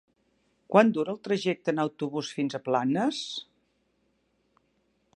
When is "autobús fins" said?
1.85-2.59